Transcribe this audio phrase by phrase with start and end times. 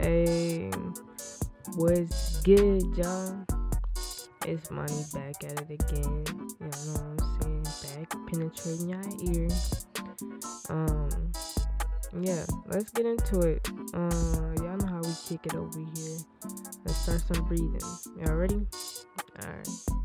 [0.00, 0.70] Hey,
[1.74, 3.44] what's good, y'all?
[4.46, 6.24] It's Amani back at it again.
[6.58, 7.66] You know what I'm saying?
[7.84, 9.48] Back penetrating your ear.
[10.70, 11.32] Um,
[12.18, 13.68] yeah, let's get into it.
[13.92, 16.18] Uh, y'all know how we kick it over here.
[16.86, 17.78] Let's start some breathing.
[18.24, 18.66] Y'all ready?
[19.44, 19.68] Alright.
[19.68, 19.99] Yes,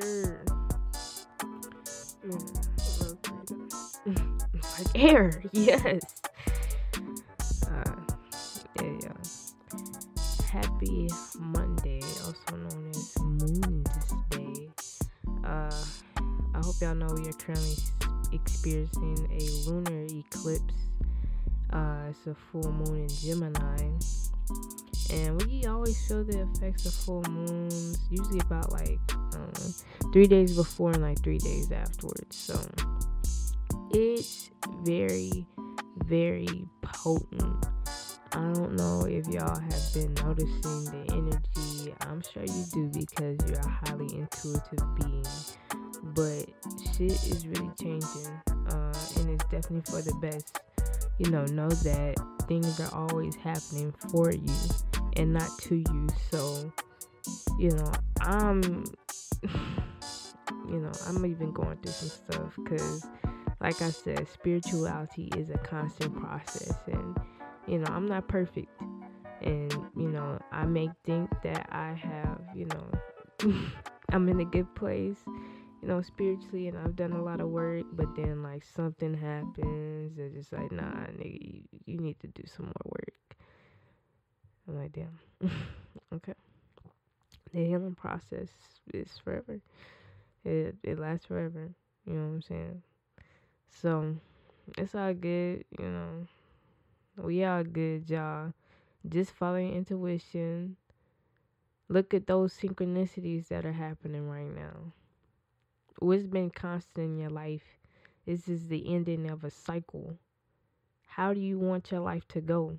[0.00, 0.44] sir.
[4.06, 6.02] Like air, yes.
[7.66, 7.94] Uh,
[8.76, 9.12] yeah, yeah.
[10.50, 14.68] Happy Monday, also known as Moon's Day.
[15.44, 15.84] Uh,
[16.54, 17.76] I hope y'all know we are currently
[18.32, 20.74] experiencing a lunar eclipse.
[21.70, 23.90] Uh, it's a full moon in Gemini.
[25.10, 29.00] And we always feel the effects of full moons, usually about like
[29.34, 29.52] um,
[30.12, 32.36] three days before and like three days afterwards.
[32.36, 32.60] So
[33.90, 34.50] it's
[34.82, 35.46] very,
[36.04, 37.66] very potent.
[38.32, 41.94] I don't know if y'all have been noticing the energy.
[42.02, 45.24] I'm sure you do because you're a highly intuitive being.
[46.14, 46.46] But
[46.94, 50.60] shit is really changing, uh, and it's definitely for the best.
[51.18, 52.14] You know, know that
[52.46, 54.54] things are always happening for you
[55.18, 56.08] and not to you.
[56.30, 56.72] So,
[57.58, 58.84] you know, I'm,
[60.68, 63.06] you know, I'm even going through some stuff because,
[63.60, 67.16] like I said, spirituality is a constant process, and
[67.66, 68.70] you know, I'm not perfect,
[69.42, 73.54] and you know, I may think that I have, you know,
[74.12, 75.18] I'm in a good place.
[75.80, 80.18] You know, spiritually, and I've done a lot of work, but then like something happens,
[80.18, 83.27] and just like, nah, nigga, you, you need to do some more work.
[84.68, 85.18] Like, damn.
[86.14, 86.34] okay.
[87.52, 88.48] The healing process
[88.94, 89.60] is forever.
[90.44, 91.70] It it lasts forever.
[92.06, 92.82] You know what I'm saying?
[93.70, 94.16] So
[94.78, 96.26] it's all good, you know.
[97.18, 98.54] We all good, y'all.
[99.08, 100.76] Just follow your intuition.
[101.90, 104.94] Look at those synchronicities that are happening right now.
[106.00, 107.78] What's been constant in your life?
[108.26, 110.18] This is the ending of a cycle.
[111.06, 112.78] How do you want your life to go?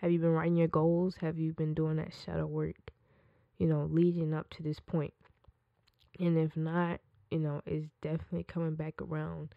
[0.00, 1.16] Have you been writing your goals?
[1.20, 2.90] Have you been doing that shadow work?
[3.58, 5.12] You know, leading up to this point.
[6.18, 7.00] And if not,
[7.30, 9.50] you know, it's definitely coming back around.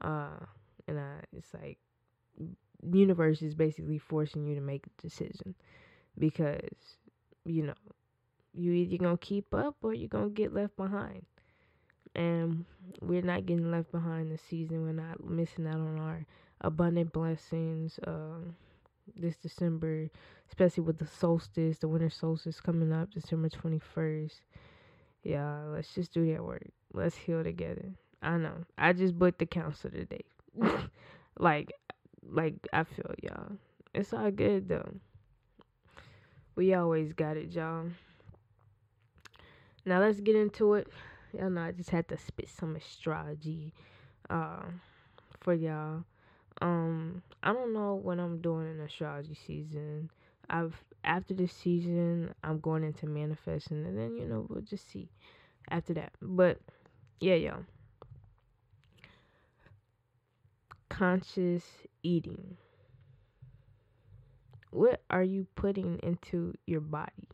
[0.00, 0.44] Uh,
[0.88, 1.78] and I, it's like
[2.92, 5.54] universe is basically forcing you to make a decision
[6.18, 6.60] because
[7.44, 7.74] you know
[8.52, 11.24] you either gonna keep up or you're gonna get left behind.
[12.16, 12.64] And
[13.00, 14.84] we're not getting left behind this season.
[14.84, 16.26] We're not missing out on our
[16.60, 17.98] abundant blessings.
[18.06, 18.54] Um,
[19.16, 20.08] this December,
[20.48, 24.40] especially with the solstice, the winter solstice coming up, December 21st.
[25.22, 26.68] Yeah, let's just do that work.
[26.92, 27.92] Let's heal together.
[28.22, 28.64] I know.
[28.78, 30.24] I just booked the council today.
[31.38, 31.72] like,
[32.22, 33.52] like I feel y'all.
[33.94, 34.94] It's all good though.
[36.56, 37.90] We always got it, y'all.
[39.84, 40.88] Now let's get into it.
[41.32, 43.72] Y'all know I just had to spit some astrology
[44.30, 44.62] uh,
[45.40, 46.04] for y'all.
[46.60, 50.10] Um, I don't know what I'm doing in astrology season.
[50.48, 55.08] I've after this season, I'm going into manifesting, and then you know we'll just see
[55.70, 56.12] after that.
[56.20, 56.58] But
[57.20, 57.64] yeah, y'all.
[60.88, 61.64] Conscious
[62.02, 62.56] eating.
[64.70, 67.28] What are you putting into your body?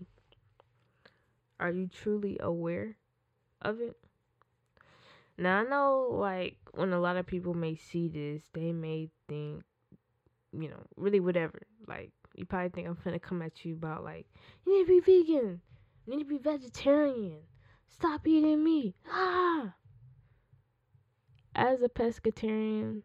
[1.58, 2.96] Are you truly aware
[3.62, 3.96] of it?
[5.40, 9.64] Now I know like when a lot of people may see this, they may think,
[10.52, 11.62] you know, really whatever.
[11.88, 14.26] Like you probably think I'm gonna come at you about like,
[14.64, 15.60] you need to be vegan,
[16.06, 17.38] you need to be vegetarian,
[17.88, 18.94] stop eating meat.
[19.10, 19.74] Ah
[21.54, 23.02] as a pescatarian,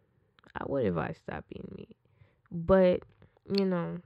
[0.55, 1.95] I would advise stop eating meat.
[2.51, 3.01] But,
[3.51, 3.97] you know,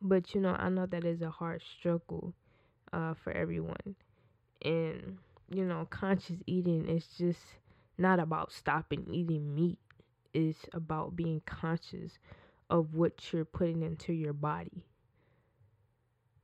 [0.00, 2.32] but you know, I know that is a hard struggle
[2.92, 3.96] uh, for everyone.
[4.62, 5.18] And,
[5.50, 7.40] you know, conscious eating is just
[7.98, 9.78] not about stopping eating meat.
[10.34, 12.18] It's about being conscious
[12.70, 14.84] of what you're putting into your body.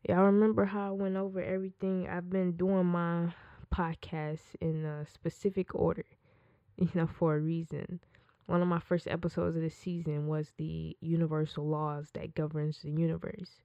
[0.09, 2.09] Y'all remember how I went over everything?
[2.09, 3.35] I've been doing my
[3.75, 6.05] podcast in a specific order,
[6.77, 8.01] you know, for a reason.
[8.47, 12.91] one of my first episodes of the season was the universal laws that governs the
[12.91, 13.63] universe.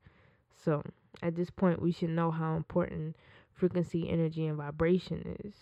[0.64, 0.84] So,
[1.22, 3.16] at this point, we should know how important
[3.58, 5.56] frequency, energy, and vibration is.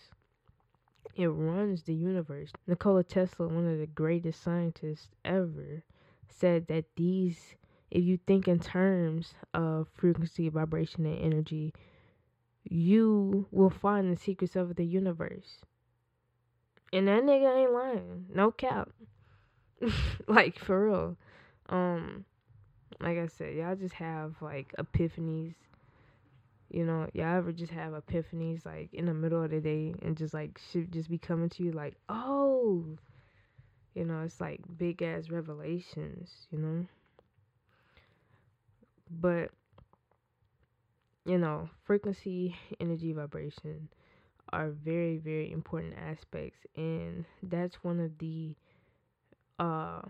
[1.15, 2.51] It runs the universe.
[2.67, 5.83] Nikola Tesla, one of the greatest scientists ever,
[6.27, 7.55] said that these,
[7.89, 11.73] if you think in terms of frequency, vibration, and energy,
[12.63, 15.59] you will find the secrets of the universe.
[16.91, 18.25] And that nigga ain't lying.
[18.33, 18.89] No cap.
[20.27, 21.17] like for real.
[21.69, 22.25] Um
[23.01, 25.55] like I said, y'all just have like epiphanies.
[26.75, 30.17] You know, y'all ever just have epiphanies like in the middle of the day and
[30.17, 32.97] just like shit just be coming to you like, oh
[33.93, 36.85] you know, it's like big ass revelations, you know.
[39.09, 39.51] But
[41.25, 43.87] you know, frequency, energy, vibration
[44.51, 48.53] are very, very important aspects and that's one of the
[49.59, 50.01] uh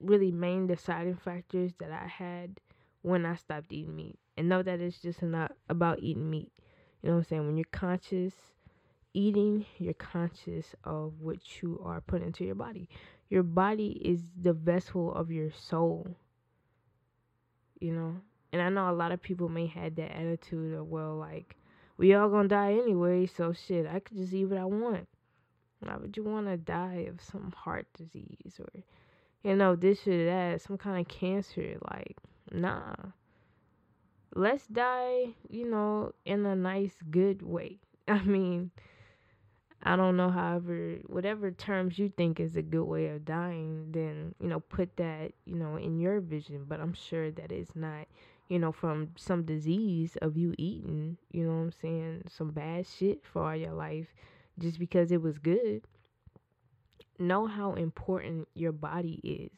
[0.00, 2.58] really main deciding factors that I had
[3.02, 4.18] when I stopped eating meat.
[4.38, 6.52] And know that it's just not about eating meat.
[7.02, 7.46] You know what I'm saying?
[7.46, 8.34] When you're conscious
[9.12, 12.88] eating, you're conscious of what you are putting into your body.
[13.30, 16.06] Your body is the vessel of your soul.
[17.80, 18.16] You know?
[18.52, 21.56] And I know a lot of people may have that attitude of, well, like,
[21.96, 25.08] we all gonna die anyway, so shit, I could just eat what I want.
[25.80, 28.82] Why would you want to die of some heart disease or,
[29.42, 31.76] you know, this or that, some kind of cancer?
[31.90, 32.16] Like,
[32.52, 32.94] nah.
[34.34, 37.78] Let's die, you know, in a nice, good way.
[38.08, 38.70] I mean,
[39.82, 44.34] I don't know, however, whatever terms you think is a good way of dying, then,
[44.40, 46.66] you know, put that, you know, in your vision.
[46.68, 48.06] But I'm sure that it's not,
[48.48, 52.86] you know, from some disease of you eating, you know what I'm saying, some bad
[52.86, 54.12] shit for all your life
[54.58, 55.82] just because it was good.
[57.18, 59.50] Know how important your body is.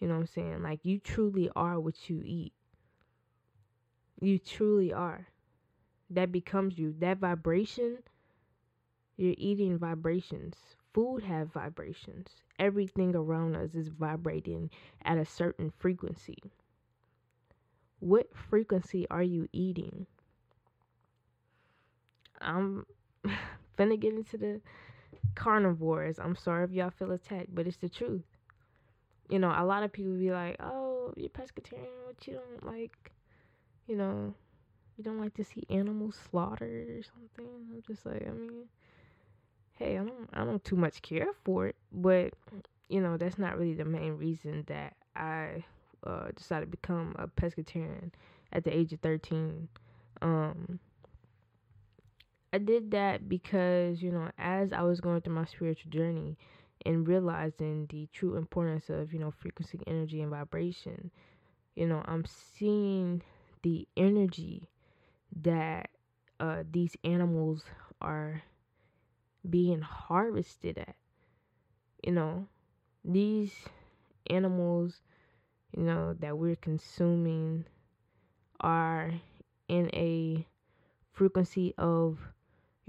[0.00, 0.62] You know what I'm saying?
[0.62, 2.52] Like you truly are what you eat.
[4.20, 5.28] You truly are.
[6.10, 6.94] That becomes you.
[6.98, 8.02] That vibration,
[9.18, 10.54] you're eating vibrations.
[10.94, 12.28] Food have vibrations.
[12.58, 14.70] Everything around us is vibrating
[15.04, 16.38] at a certain frequency.
[18.00, 20.06] What frequency are you eating?
[22.40, 22.86] I'm
[23.78, 24.60] finna get into the
[25.34, 26.18] carnivores.
[26.18, 28.24] I'm sorry if y'all feel attacked, but it's the truth.
[29.28, 33.12] You know, a lot of people be like, "Oh, you're pescatarian, but you don't like,
[33.88, 34.34] you know,
[34.96, 38.66] you don't like to see animals slaughtered or something." I'm just like, I mean,
[39.74, 42.34] hey, I don't, I don't too much care for it, but
[42.88, 45.64] you know, that's not really the main reason that I
[46.06, 48.12] uh, decided to become a pescatarian
[48.52, 49.68] at the age of 13.
[50.22, 50.80] Um,
[52.52, 56.38] I did that because, you know, as I was going through my spiritual journey
[56.86, 61.10] and realizing the true importance of, you know, frequency, energy, and vibration,
[61.76, 63.22] you know, I'm seeing
[63.62, 64.68] the energy
[65.42, 65.90] that
[66.40, 67.64] uh, these animals
[68.00, 68.42] are
[69.48, 70.96] being harvested at.
[72.04, 72.46] You know,
[73.04, 73.52] these
[74.30, 75.00] animals,
[75.76, 77.64] you know, that we're consuming
[78.60, 79.12] are
[79.68, 80.46] in a
[81.12, 82.18] frequency of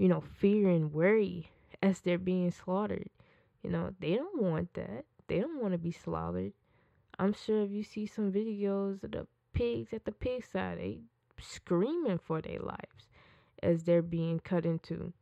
[0.00, 1.50] you know, fear and worry
[1.82, 3.10] as they're being slaughtered.
[3.62, 5.04] You know, they don't want that.
[5.28, 6.54] They don't want to be slaughtered.
[7.18, 11.00] I'm sure if you see some videos of the pigs at the pig side, they
[11.40, 13.08] screaming for their lives
[13.62, 15.12] as they're being cut into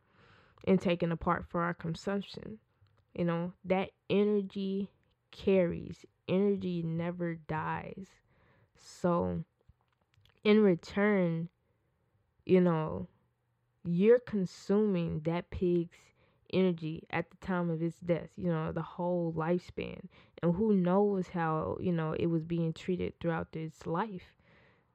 [0.67, 2.59] and taken apart for our consumption.
[3.15, 4.91] You know, that energy
[5.31, 6.05] carries.
[6.29, 8.07] Energy never dies.
[8.77, 9.45] So,
[10.45, 11.49] in return,
[12.45, 13.09] you know,
[13.85, 15.97] you're consuming that pig's
[16.53, 20.01] energy at the time of its death, you know, the whole lifespan.
[20.43, 24.35] And who knows how, you know, it was being treated throughout its life.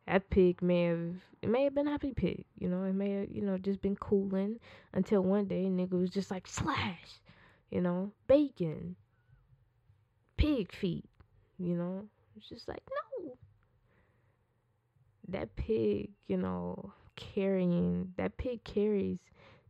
[0.07, 3.29] That pig may have it may have been happy pig, you know, it may have,
[3.31, 4.59] you know, just been cooling
[4.93, 7.21] until one day nigga was just like slash,
[7.71, 8.95] you know, bacon,
[10.37, 11.05] pig feet,
[11.57, 12.07] you know.
[12.35, 13.37] It's just like no.
[15.27, 19.19] That pig, you know, carrying that pig carries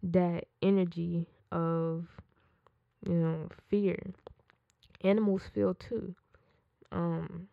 [0.03, 2.07] that energy of
[3.07, 4.13] you know fear
[5.03, 6.15] animals feel too
[6.91, 7.47] um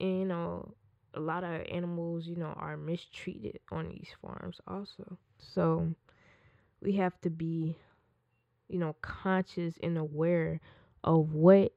[0.00, 0.74] and you know
[1.14, 5.88] a lot of animals you know are mistreated on these farms also so
[6.80, 7.76] we have to be
[8.68, 10.60] you know conscious and aware
[11.04, 11.72] of what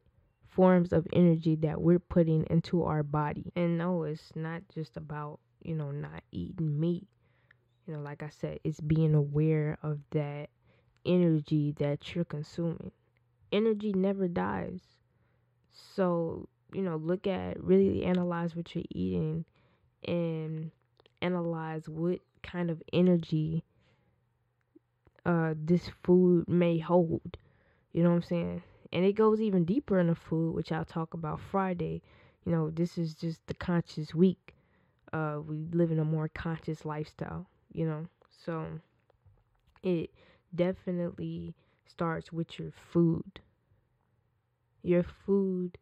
[0.48, 5.40] forms of energy that we're putting into our body and no it's not just about
[5.62, 7.08] you know, not eating meat.
[7.86, 10.50] You know, like I said, it's being aware of that
[11.06, 12.92] energy that you're consuming.
[13.52, 14.82] Energy never dies.
[15.96, 19.46] So, you know, look at really analyze what you're eating
[20.08, 20.72] and
[21.22, 23.64] analyze what kind of energy
[25.26, 27.38] uh this food may hold.
[27.94, 28.64] You know what I'm saying?
[28.94, 32.02] And it goes even deeper in the food, which I'll talk about Friday.
[32.46, 34.56] You know, this is just the conscious week.
[35.14, 38.08] Uh we live in a more conscious lifestyle, you know.
[38.46, 38.66] So
[39.84, 40.10] it
[40.56, 41.54] definitely
[41.90, 43.42] starts with your food.
[44.84, 45.78] Your food,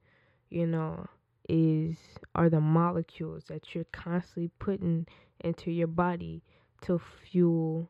[0.50, 1.08] you know,
[1.50, 1.98] is
[2.36, 5.08] are the molecules that you're constantly putting
[5.42, 6.44] into your body
[6.82, 7.90] to fuel,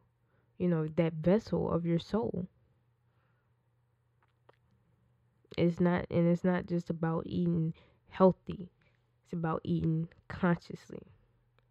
[0.57, 2.47] you know, that vessel of your soul.
[5.57, 7.73] It's not and it's not just about eating
[8.09, 8.69] healthy.
[9.23, 11.03] It's about eating consciously.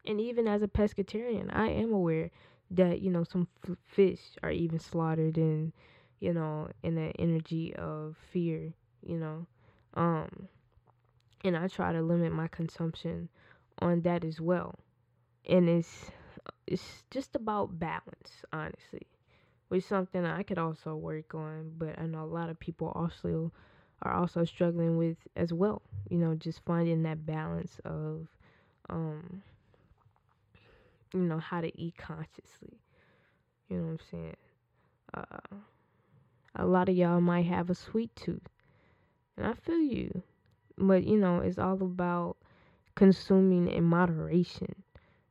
[0.07, 2.31] And even as a pescatarian, I am aware
[2.71, 5.73] that, you know, some f- fish are even slaughtered in,
[6.21, 9.47] you know, in the energy of fear, you know.
[9.95, 10.49] Um
[11.45, 13.29] and I try to limit my consumption
[13.79, 14.75] on that as well.
[15.49, 16.11] And it's
[16.67, 19.07] it's just about balance, honestly,
[19.69, 21.73] which something I could also work on.
[21.79, 23.53] But I know a lot of people also
[24.03, 25.83] are also struggling with as well.
[26.11, 28.29] You know, just finding that balance of,
[28.89, 29.43] um,
[31.13, 32.81] you know, how to eat consciously.
[33.69, 34.37] You know what I'm saying?
[35.15, 35.57] Uh,
[36.57, 38.49] a lot of y'all might have a sweet tooth,
[39.37, 40.23] and I feel you
[40.79, 42.37] but you know, it's all about
[42.95, 44.83] consuming in moderation.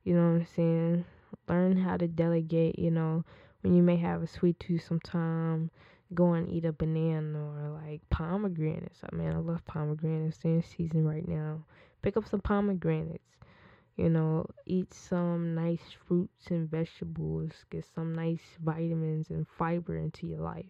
[0.03, 1.05] You know what I'm saying?
[1.47, 3.23] Learn how to delegate, you know,
[3.61, 5.69] when you may have a sweet tooth sometime,
[6.13, 8.99] go and eat a banana or like pomegranates.
[9.03, 10.37] I mean, I love pomegranates.
[10.37, 11.63] They're in season right now.
[12.01, 13.23] Pick up some pomegranates.
[13.95, 17.51] You know, eat some nice fruits and vegetables.
[17.69, 20.65] Get some nice vitamins and fiber into your life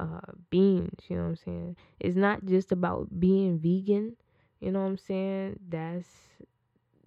[0.00, 1.76] uh, beans, you know what I'm saying?
[2.00, 4.16] It's not just about being vegan,
[4.60, 5.58] you know what I'm saying?
[5.68, 6.08] That's,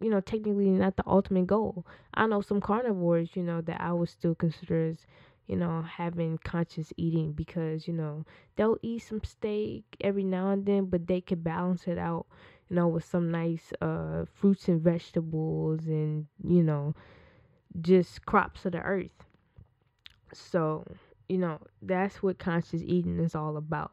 [0.01, 1.85] you know, technically not the ultimate goal.
[2.13, 5.07] I know some carnivores, you know, that I would still consider as,
[5.47, 8.25] you know, having conscious eating because, you know,
[8.55, 12.27] they'll eat some steak every now and then, but they could balance it out,
[12.69, 16.93] you know, with some nice uh, fruits and vegetables and, you know,
[17.81, 19.11] just crops of the earth.
[20.33, 20.85] So,
[21.29, 23.91] you know, that's what conscious eating is all about.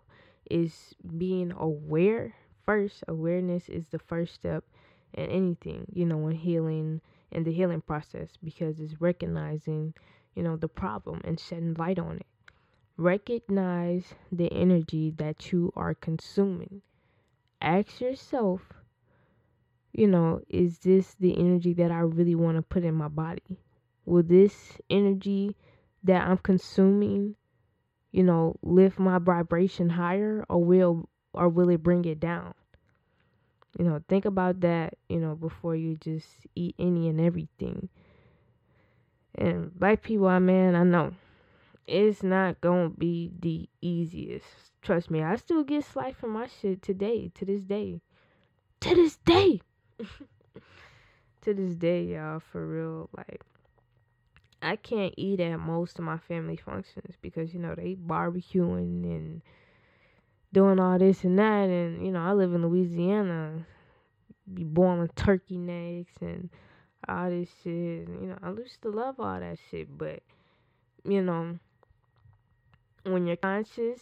[0.50, 2.34] Is being aware
[2.66, 3.02] first.
[3.08, 4.64] Awareness is the first step
[5.14, 7.00] in anything, you know, in healing
[7.34, 9.92] in the healing process because it's recognizing,
[10.34, 12.26] you know, the problem and shedding light on it.
[12.96, 16.80] Recognize the energy that you are consuming.
[17.60, 18.60] Ask yourself,
[19.92, 23.58] you know, is this the energy that I really want to put in my body?
[24.06, 25.56] Will this energy
[26.04, 27.36] that I'm consuming,
[28.12, 32.54] you know, lift my vibration higher or will or will it bring it down?
[33.78, 37.88] You know, think about that, you know, before you just eat any and everything.
[39.34, 41.14] And black people, I man, I know
[41.86, 44.46] it's not gonna be the easiest.
[44.82, 48.00] Trust me, I still get slight from my shit today, to this day.
[48.80, 49.60] To this day.
[51.42, 53.08] to this day, y'all, for real.
[53.16, 53.42] Like,
[54.64, 59.42] I can't eat at most of my family functions because you know they barbecuing and
[60.52, 63.66] doing all this and that, and you know I live in Louisiana,
[64.52, 66.48] be boiling turkey necks and
[67.06, 68.08] all this shit.
[68.08, 70.20] And, you know I used to love all that shit, but
[71.04, 71.58] you know
[73.02, 74.00] when you're conscious,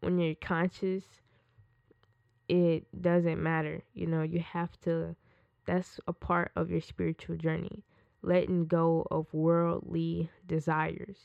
[0.00, 1.04] when you're conscious,
[2.48, 3.82] it doesn't matter.
[3.94, 5.16] You know you have to.
[5.66, 7.82] That's a part of your spiritual journey
[8.24, 11.18] letting go of worldly desires.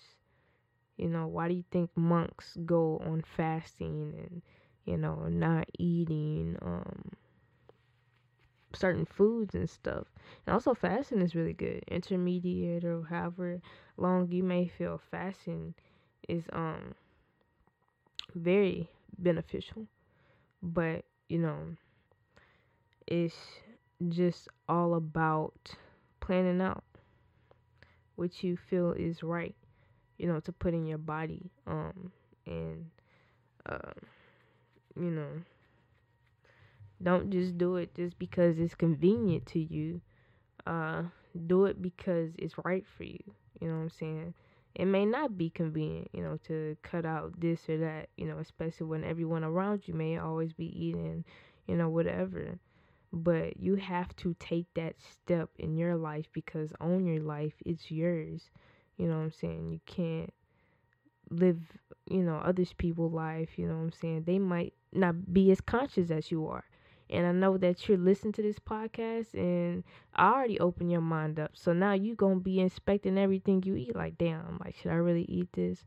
[0.98, 4.42] You know, why do you think monks go on fasting and,
[4.86, 7.12] you know, not eating um
[8.74, 10.08] certain foods and stuff?
[10.46, 11.84] And also fasting is really good.
[11.88, 13.62] Intermediate or however
[13.98, 15.76] long you may feel fasting
[16.28, 16.96] is um
[18.36, 19.88] very beneficial.
[20.64, 21.78] But, you know,
[23.08, 23.36] it's
[24.08, 25.76] just all about
[26.20, 26.84] planning out
[28.20, 29.56] what you feel is right,
[30.18, 31.50] you know, to put in your body.
[31.66, 32.12] Um,
[32.46, 32.86] and,
[33.66, 33.94] uh,
[34.96, 35.30] you know,
[37.02, 40.02] don't just do it just because it's convenient to you.
[40.68, 41.04] Uh,
[41.48, 43.20] do it because it's right for you.
[43.62, 44.34] You know what I'm saying?
[44.76, 48.38] It may not be convenient, you know, to cut out this or that, you know,
[48.38, 51.24] especially when everyone around you may always be eating,
[51.68, 52.60] you know, whatever
[53.12, 57.90] but you have to take that step in your life because own your life it's
[57.90, 58.50] yours
[58.98, 60.32] you know what i'm saying you can't
[61.30, 61.60] live,
[62.10, 64.24] you know, others people's life, you know what I'm saying?
[64.26, 66.64] They might not be as conscious as you are.
[67.10, 69.84] And I know that you're listening to this podcast and
[70.16, 71.52] I already opened your mind up.
[71.56, 73.96] So now you gonna be inspecting everything you eat.
[73.96, 75.84] Like, damn, like should I really eat this?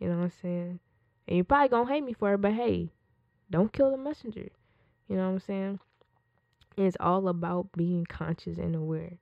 [0.00, 0.80] You know what I'm saying?
[1.28, 2.90] And you're probably gonna hate me for it, but hey,
[3.48, 4.48] don't kill the messenger.
[5.08, 5.80] You know what I'm saying?
[6.76, 9.18] It's all about being conscious and aware.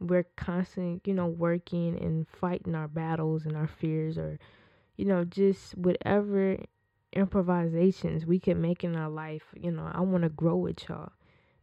[0.00, 4.38] We're constantly, you know, working and fighting our battles and our fears or,
[4.96, 6.58] you know, just whatever
[7.12, 9.42] improvisations we can make in our life.
[9.54, 11.12] You know, I want to grow with y'all,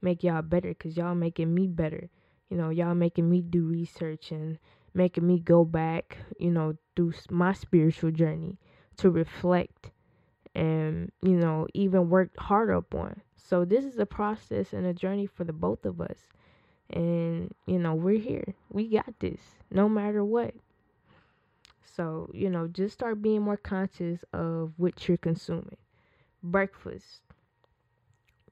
[0.02, 2.10] make y'all better because y'all making me better.
[2.50, 4.58] You know, y'all making me do research and
[4.94, 8.58] making me go back, you know, through my spiritual journey
[8.98, 9.92] to reflect
[10.54, 13.22] and, you know, even work harder upon.
[13.44, 16.18] So this is a process and a journey for the both of us.
[16.90, 18.56] And, you know, we're here.
[18.70, 20.54] We got this no matter what.
[21.84, 25.78] So, you know, just start being more conscious of what you're consuming.
[26.42, 27.22] Breakfast.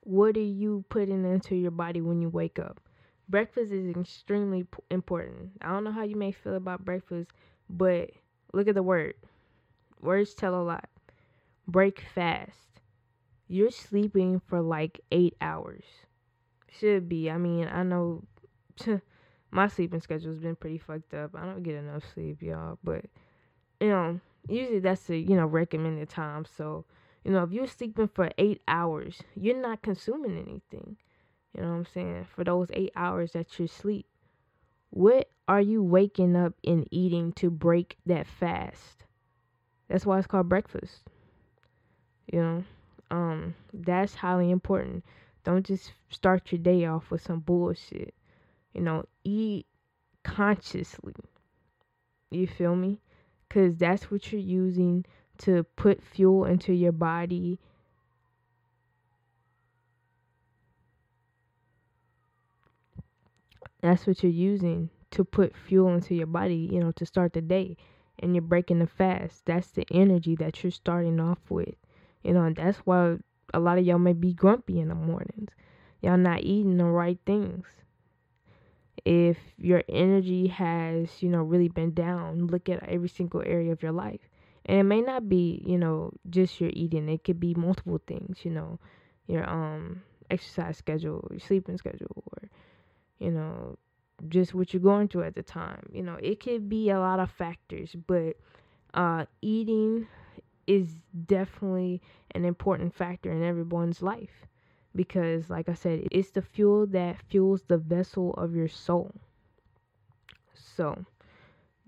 [0.02, 2.80] What are you putting into your body when you wake up?
[3.30, 5.52] Breakfast is extremely important.
[5.62, 7.30] I don't know how you may feel about breakfast,
[7.70, 8.10] but
[8.54, 9.14] look at the word.
[10.02, 10.90] Words tell a lot.
[11.68, 12.79] Break fast.
[13.52, 15.84] You're sleeping for like eight hours.
[16.72, 17.32] Should be.
[17.32, 18.24] I mean, I know
[19.52, 21.32] my sleeping schedule's been pretty fucked up.
[21.36, 22.78] I don't get enough sleep, y'all.
[22.84, 23.06] But
[23.82, 26.46] you know, usually that's the you know recommended time.
[26.46, 26.86] So
[27.26, 30.98] you know, if you're sleeping for eight hours, you're not consuming anything.
[31.56, 32.28] You know what I'm saying?
[32.36, 34.06] For those eight hours that you sleep,
[34.92, 39.06] what are you waking up and eating to break that fast?
[39.90, 41.10] That's why it's called breakfast.
[42.32, 42.64] You know,
[43.12, 45.04] um, that's highly important.
[45.44, 48.14] Don't just start your day off with some bullshit.
[48.74, 49.66] You know, eat
[50.24, 51.16] consciously.
[52.32, 53.02] You feel me?
[53.48, 55.06] Because that's what you're using
[55.40, 57.60] to put fuel into your body
[63.82, 67.42] that's what you're using to put fuel into your body, you know, to start the
[67.42, 67.78] day.
[68.20, 69.46] And you're breaking the fast.
[69.46, 71.76] That's the energy that you're starting off with.
[72.24, 73.18] You know, and that's why
[73.54, 75.52] a lot of y'all may be grumpy in the mornings.
[76.02, 77.66] Y'all not eating the right things.
[79.06, 83.82] If your energy has, you know, really been down, look at every single area of
[83.82, 84.20] your life.
[84.66, 87.08] And it may not be, you know, just your eating.
[87.10, 88.80] It could be multiple things, you know,
[89.28, 92.50] your um exercise schedule, your sleeping schedule, or
[93.20, 93.78] you know,
[94.28, 95.90] just what you're going through at the time.
[95.94, 98.36] You know, it could be a lot of factors, but
[98.94, 100.08] uh, eating
[100.70, 102.02] is definitely
[102.32, 104.46] an important factor in everyone's life
[104.96, 109.16] because, like I said, it's the fuel that fuels the vessel of your soul.
[110.54, 111.06] So,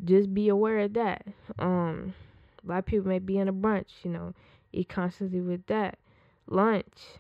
[0.04, 1.26] just be aware of that.
[1.60, 2.16] Um,
[2.64, 4.34] a lot of people may be in a brunch, you know,
[4.74, 6.00] eat constantly with that.
[6.48, 7.20] Lunch,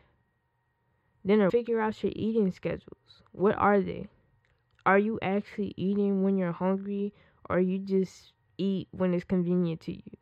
[1.25, 3.23] dinner, figure out your eating schedules.
[3.31, 4.07] What are they?
[4.85, 7.13] Are you actually eating when you're hungry
[7.49, 10.17] or you just eat when it's convenient to you?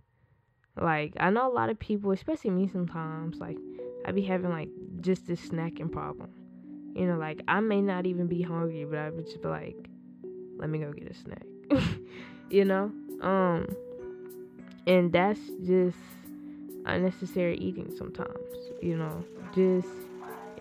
[0.79, 3.57] Like, I know a lot of people, especially me sometimes, like,
[4.05, 4.69] I be having, like,
[5.01, 6.29] just this snacking problem.
[6.95, 9.89] You know, like, I may not even be hungry, but I would just be like,
[10.57, 11.45] let me go get a snack.
[12.49, 12.91] you know?
[13.21, 13.67] Um,
[14.87, 15.97] and that's just
[16.85, 18.37] unnecessary eating sometimes,
[18.81, 19.23] you know?
[19.53, 19.87] Just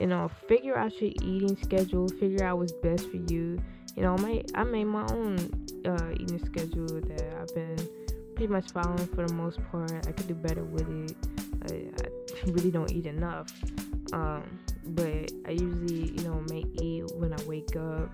[0.01, 3.61] you know, figure out your eating schedule, figure out what's best for you.
[3.97, 5.39] You know, I I made my own
[5.85, 7.89] uh, eating schedule that I've been
[8.39, 9.91] pretty much following for the most part.
[10.07, 11.17] I could do better with it.
[11.69, 13.53] I, I really don't eat enough.
[14.13, 14.45] Um,
[14.87, 18.09] but I usually, you know, may eat when I wake up,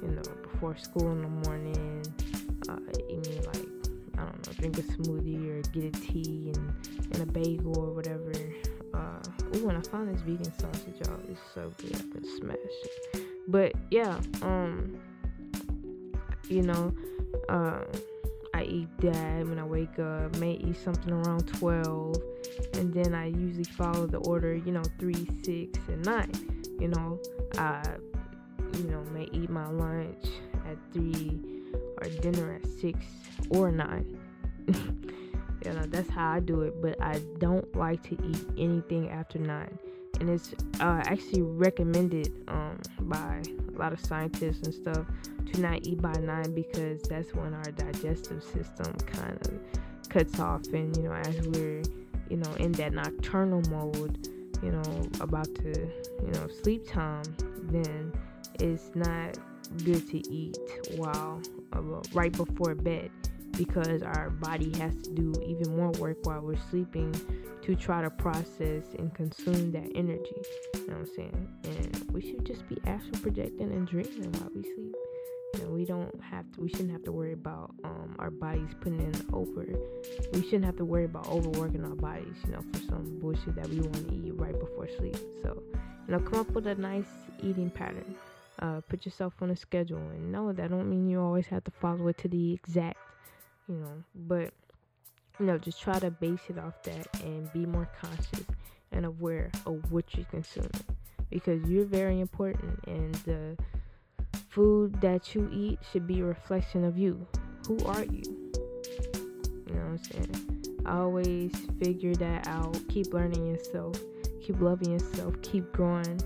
[0.00, 2.04] you know, before school in the morning.
[2.68, 2.76] Uh,
[3.10, 3.66] eat me like,
[4.16, 6.72] I don't know, drink a smoothie or get a tea and,
[7.12, 8.32] and a bagel or whatever.
[8.94, 11.96] Uh, ooh, when I found this vegan sausage, y'all, it's so good.
[11.96, 13.26] I've been smashing.
[13.48, 15.00] But yeah, um,
[16.48, 16.94] you know,
[17.48, 17.80] uh,
[18.54, 20.36] I eat that when I wake up.
[20.36, 22.16] May eat something around twelve,
[22.74, 24.54] and then I usually follow the order.
[24.54, 26.30] You know, three, six, and nine.
[26.78, 27.18] You know,
[27.58, 27.82] I,
[28.78, 30.26] you know, may eat my lunch
[30.70, 31.40] at three
[32.00, 32.98] or dinner at six
[33.50, 34.18] or nine.
[35.64, 36.82] You know, that's how I do it.
[36.82, 39.78] But I don't like to eat anything after nine,
[40.24, 43.42] and it's uh, actually recommended um, by
[43.74, 45.06] a lot of scientists and stuff
[45.52, 50.64] to not eat by nine because that's when our digestive system kind of cuts off,
[50.68, 51.82] and you know, as we're
[52.30, 54.28] you know in that nocturnal mode,
[54.62, 55.72] you know, about to
[56.24, 57.24] you know sleep time,
[57.64, 58.10] then
[58.60, 59.36] it's not
[59.84, 60.56] good to eat
[60.96, 61.42] while
[61.74, 61.82] uh,
[62.14, 63.10] right before bed
[63.56, 67.14] because our body has to do even more work while we're sleeping
[67.62, 70.42] to try to process and consume that energy.
[70.74, 71.48] You know what I'm saying?
[71.64, 74.94] And we should just be astral projecting and dreaming while we sleep.
[75.54, 76.60] You know, we don't have to.
[76.60, 79.64] We shouldn't have to worry about um, our bodies putting in over.
[80.32, 82.36] We shouldn't have to worry about overworking our bodies.
[82.44, 85.16] You know, for some bullshit that we want to eat right before sleep.
[85.42, 85.62] So,
[86.08, 87.06] you know, come up with a nice
[87.40, 88.14] eating pattern.
[88.58, 91.70] Uh, put yourself on a schedule, and no, that don't mean you always have to
[91.70, 92.98] follow it to the exact.
[93.68, 94.52] You know, but
[95.40, 98.44] you know, just try to base it off that and be more conscious
[98.92, 100.70] and aware of what you're consuming
[101.30, 103.56] because you're very important and the
[104.48, 107.26] food that you eat should be a reflection of you.
[107.66, 108.22] Who are you?
[109.66, 110.64] You know what I'm saying?
[110.86, 112.76] I always figure that out.
[112.88, 113.96] Keep learning yourself.
[114.44, 115.34] Keep loving yourself.
[115.42, 116.20] Keep growing.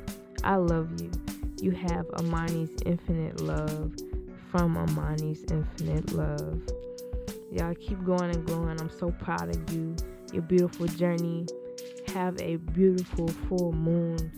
[0.44, 1.10] I love you.
[1.60, 3.94] You have Amani's infinite love
[4.50, 6.60] from Amani's infinite love.
[7.50, 8.80] Y'all keep going and going.
[8.80, 9.96] I'm so proud of you.
[10.32, 11.46] Your beautiful journey.
[12.14, 14.32] Have a beautiful full moon,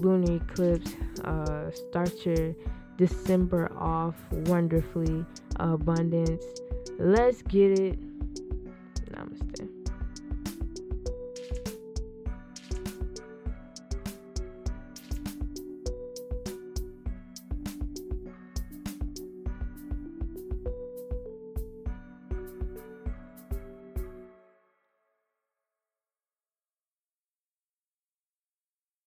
[0.00, 0.94] lunar eclipse.
[1.24, 2.54] Uh, start your
[2.96, 5.24] December off wonderfully.
[5.58, 6.44] abundance.
[6.98, 7.98] Let's get it.